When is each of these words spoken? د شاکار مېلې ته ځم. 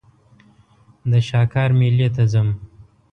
د 1.11 1.13
شاکار 1.29 1.69
مېلې 1.79 2.07
ته 2.15 2.23
ځم. 2.31 2.49